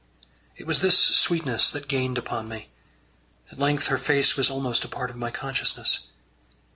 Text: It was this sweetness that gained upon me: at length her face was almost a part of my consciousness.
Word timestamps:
It 0.57 0.65
was 0.65 0.81
this 0.81 0.97
sweetness 0.97 1.69
that 1.69 1.87
gained 1.87 2.17
upon 2.17 2.49
me: 2.49 2.69
at 3.51 3.59
length 3.59 3.85
her 3.85 3.99
face 3.99 4.35
was 4.35 4.49
almost 4.49 4.83
a 4.83 4.87
part 4.87 5.11
of 5.11 5.15
my 5.15 5.29
consciousness. 5.29 5.99